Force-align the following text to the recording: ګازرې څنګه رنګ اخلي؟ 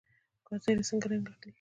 ګازرې 0.47 0.83
څنګه 0.89 1.05
رنګ 1.11 1.25
اخلي؟ 1.29 1.49